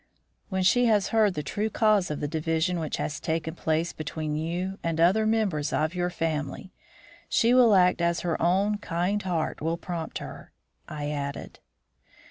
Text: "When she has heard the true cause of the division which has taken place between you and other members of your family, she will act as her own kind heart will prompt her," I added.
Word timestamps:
"When 0.49 0.63
she 0.63 0.85
has 0.85 1.09
heard 1.09 1.35
the 1.35 1.43
true 1.43 1.69
cause 1.69 2.09
of 2.09 2.21
the 2.21 2.27
division 2.27 2.79
which 2.79 2.97
has 2.97 3.19
taken 3.19 3.53
place 3.53 3.93
between 3.93 4.35
you 4.35 4.79
and 4.83 4.99
other 4.99 5.27
members 5.27 5.71
of 5.71 5.93
your 5.93 6.09
family, 6.09 6.73
she 7.29 7.53
will 7.53 7.75
act 7.75 8.01
as 8.01 8.21
her 8.21 8.41
own 8.41 8.79
kind 8.79 9.21
heart 9.21 9.61
will 9.61 9.77
prompt 9.77 10.17
her," 10.17 10.53
I 10.87 11.11
added. 11.11 11.59